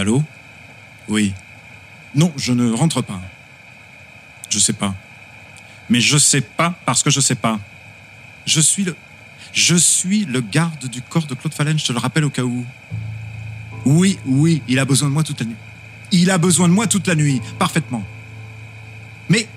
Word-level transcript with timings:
Allô 0.00 0.22
Oui. 1.08 1.34
Non, 2.14 2.32
je 2.38 2.54
ne 2.54 2.72
rentre 2.72 3.02
pas. 3.02 3.20
Je 4.48 4.58
sais 4.58 4.72
pas. 4.72 4.94
Mais 5.90 6.00
je 6.00 6.16
sais 6.16 6.40
pas 6.40 6.74
parce 6.86 7.02
que 7.02 7.10
je 7.10 7.20
sais 7.20 7.34
pas. 7.34 7.60
Je 8.46 8.62
suis 8.62 8.84
le. 8.84 8.96
Je 9.52 9.76
suis 9.76 10.24
le 10.24 10.40
garde 10.40 10.86
du 10.86 11.02
corps 11.02 11.26
de 11.26 11.34
Claude 11.34 11.52
Fallen, 11.52 11.78
je 11.78 11.84
te 11.84 11.92
le 11.92 11.98
rappelle 11.98 12.24
au 12.24 12.30
cas 12.30 12.44
où. 12.44 12.64
Oui, 13.84 14.18
oui, 14.24 14.62
il 14.68 14.78
a 14.78 14.86
besoin 14.86 15.10
de 15.10 15.12
moi 15.12 15.22
toute 15.22 15.40
la 15.40 15.44
nuit. 15.44 15.56
Il 16.12 16.30
a 16.30 16.38
besoin 16.38 16.66
de 16.66 16.72
moi 16.72 16.86
toute 16.86 17.06
la 17.06 17.14
nuit, 17.14 17.42
parfaitement. 17.58 18.02
Mais 19.28 19.48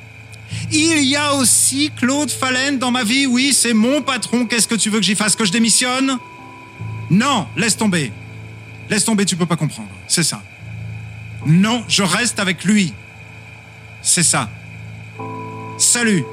il 0.73 1.05
y 1.05 1.15
a 1.15 1.35
aussi 1.35 1.89
Claude 1.95 2.29
Fallen 2.29 2.79
dans 2.79 2.91
ma 2.91 3.05
vie, 3.05 3.27
oui, 3.27 3.53
c'est 3.53 3.73
mon 3.73 4.01
patron. 4.01 4.45
Qu'est-ce 4.45 4.67
que 4.67 4.75
tu 4.75 4.89
veux 4.89 4.99
que 4.99 5.05
j'y 5.05 5.15
fasse? 5.15 5.37
Que 5.37 5.45
je 5.45 5.53
démissionne? 5.53 6.17
Non, 7.09 7.47
laisse 7.55 7.77
tomber. 7.77 8.11
Laisse 8.89 9.05
tomber, 9.05 9.25
tu 9.25 9.35
peux 9.35 9.45
pas 9.45 9.55
comprendre. 9.55 9.89
C'est 10.07 10.23
ça. 10.23 10.43
Non, 11.45 11.83
je 11.87 12.03
reste 12.03 12.39
avec 12.39 12.63
lui. 12.63 12.93
C'est 14.01 14.23
ça. 14.23 14.49
Salut 15.77 16.23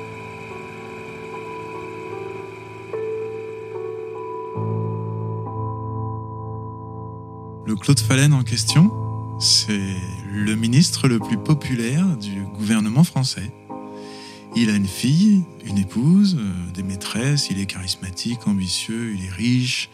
Le 7.67 7.77
Claude 7.77 8.01
Fallen 8.01 8.33
en 8.33 8.43
question, 8.43 8.91
c'est 9.39 9.95
le 10.29 10.57
ministre 10.57 11.07
le 11.07 11.21
plus 11.21 11.39
populaire 11.39 12.05
du 12.17 12.43
gouvernement 12.43 13.05
français. 13.05 13.53
Il 14.57 14.71
a 14.71 14.75
une 14.75 14.89
fille, 14.89 15.45
une 15.65 15.79
épouse, 15.79 16.37
euh, 16.41 16.73
des 16.75 16.83
maîtresses, 16.83 17.49
il 17.51 17.61
est 17.61 17.67
charismatique, 17.67 18.49
ambitieux, 18.49 19.15
il 19.15 19.25
est 19.25 19.31
riche, 19.31 19.89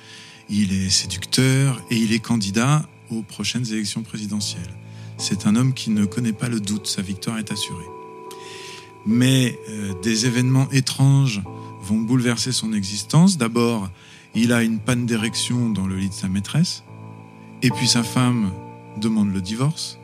il 0.48 0.72
est 0.72 0.90
séducteur 0.90 1.82
et 1.90 1.96
il 1.96 2.12
est 2.12 2.18
candidat 2.18 2.88
aux 3.10 3.22
prochaines 3.22 3.66
élections 3.72 4.02
présidentielles. 4.02 4.74
C'est 5.18 5.46
un 5.46 5.56
homme 5.56 5.72
qui 5.72 5.90
ne 5.90 6.04
connaît 6.04 6.32
pas 6.32 6.48
le 6.48 6.60
doute, 6.60 6.86
sa 6.86 7.02
victoire 7.02 7.38
est 7.38 7.50
assurée. 7.50 7.86
Mais 9.06 9.58
euh, 9.68 9.94
des 10.02 10.26
événements 10.26 10.68
étranges 10.72 11.42
vont 11.80 11.98
bouleverser 11.98 12.52
son 12.52 12.72
existence. 12.72 13.38
D'abord, 13.38 13.88
il 14.34 14.52
a 14.52 14.62
une 14.62 14.78
panne 14.78 15.06
d'érection 15.06 15.70
dans 15.70 15.86
le 15.86 15.96
lit 15.96 16.08
de 16.08 16.14
sa 16.14 16.28
maîtresse. 16.28 16.82
Et 17.62 17.70
puis 17.70 17.86
sa 17.88 18.02
femme 18.02 18.52
demande 19.00 19.32
le 19.32 19.40
divorce. 19.40 19.98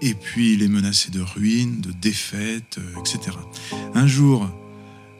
Et 0.00 0.14
puis 0.14 0.52
il 0.52 0.62
est 0.62 0.68
menacé 0.68 1.10
de 1.10 1.20
ruine, 1.20 1.80
de 1.80 1.90
défaite, 1.90 2.78
euh, 2.78 3.00
etc. 3.00 3.36
Un 3.94 4.06
jour, 4.06 4.48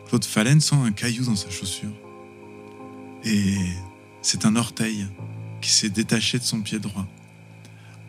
Claude 0.09 0.25
Fallen 0.25 0.61
sent 0.61 0.77
un 0.77 0.93
caillou 0.93 1.25
dans 1.25 1.37
sa 1.37 1.51
chaussure. 1.51 1.91
Et 3.25 3.57
c'est 4.29 4.45
un 4.45 4.57
orteil 4.57 5.07
qui 5.63 5.71
s'est 5.71 5.89
détaché 5.89 6.39
de 6.39 6.45
son 6.45 6.61
pied 6.61 6.79
droit. 6.79 7.07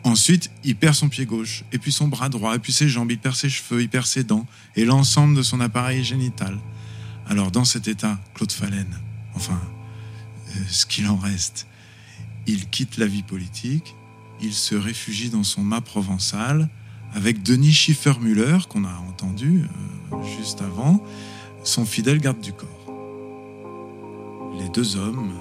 Ensuite, 0.04 0.50
il 0.64 0.76
perd 0.76 0.94
son 0.94 1.08
pied 1.08 1.24
gauche, 1.24 1.64
et 1.72 1.78
puis 1.78 1.92
son 1.92 2.08
bras 2.08 2.28
droit, 2.28 2.54
et 2.54 2.58
puis 2.58 2.74
ses 2.74 2.90
jambes, 2.90 3.10
il 3.10 3.18
perd 3.18 3.34
ses 3.34 3.48
cheveux, 3.48 3.80
il 3.80 3.88
perd 3.88 4.04
ses 4.04 4.22
dents, 4.22 4.46
et 4.76 4.84
l'ensemble 4.84 5.34
de 5.34 5.42
son 5.42 5.60
appareil 5.60 6.04
génital. 6.04 6.58
Alors 7.26 7.50
dans 7.50 7.64
cet 7.64 7.88
état, 7.88 8.20
Claude 8.34 8.52
Fallen, 8.52 8.86
enfin, 9.34 9.58
euh, 10.50 10.52
ce 10.68 10.84
qu'il 10.84 11.06
en 11.06 11.16
reste, 11.16 11.66
il 12.46 12.68
quitte 12.68 12.98
la 12.98 13.06
vie 13.06 13.22
politique, 13.22 13.94
il 14.42 14.52
se 14.52 14.74
réfugie 14.74 15.30
dans 15.30 15.44
son 15.44 15.62
mât 15.62 15.80
provençal 15.80 16.68
avec 17.14 17.42
Denis 17.42 17.72
Schiffermüller, 17.72 18.58
qu'on 18.68 18.84
a 18.84 18.94
entendu 19.08 19.62
euh, 20.12 20.16
juste 20.36 20.60
avant, 20.60 21.02
son 21.64 21.86
fidèle 21.86 22.20
garde 22.20 22.40
du 22.40 22.52
corps. 22.52 22.68
Les 24.58 24.68
deux 24.68 24.96
hommes 24.96 25.32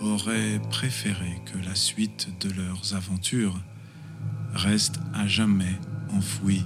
auraient 0.00 0.60
préféré 0.70 1.40
que 1.46 1.58
la 1.58 1.74
suite 1.74 2.28
de 2.40 2.50
leurs 2.50 2.94
aventures 2.94 3.58
reste 4.54 5.00
à 5.14 5.26
jamais 5.26 5.78
enfouie. 6.10 6.64